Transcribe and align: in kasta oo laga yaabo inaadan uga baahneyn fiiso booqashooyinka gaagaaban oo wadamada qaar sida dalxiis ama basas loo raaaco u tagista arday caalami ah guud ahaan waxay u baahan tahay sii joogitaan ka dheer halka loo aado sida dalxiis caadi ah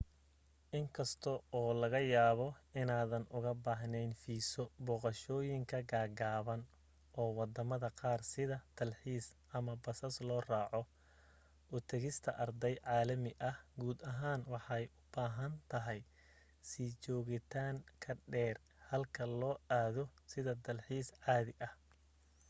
in 0.77 0.85
kasta 0.95 1.31
oo 1.59 1.69
laga 1.81 1.99
yaabo 2.13 2.45
inaadan 2.81 3.25
uga 3.37 3.51
baahneyn 3.65 4.11
fiiso 4.21 4.63
booqashooyinka 4.85 5.77
gaagaaban 5.91 6.61
oo 7.19 7.29
wadamada 7.39 7.89
qaar 7.99 8.21
sida 8.31 8.57
dalxiis 8.77 9.25
ama 9.57 9.73
basas 9.83 10.15
loo 10.27 10.41
raaaco 10.49 10.81
u 11.75 11.77
tagista 11.89 12.29
arday 12.45 12.75
caalami 12.85 13.31
ah 13.49 13.57
guud 13.79 13.97
ahaan 14.13 14.41
waxay 14.53 14.83
u 14.97 15.07
baahan 15.13 15.53
tahay 15.71 15.99
sii 16.69 16.89
joogitaan 17.03 17.75
ka 18.03 18.11
dheer 18.31 18.57
halka 18.89 19.23
loo 19.39 19.55
aado 19.79 20.03
sida 20.31 20.53
dalxiis 20.65 21.07
caadi 21.23 21.53
ah 21.67 21.73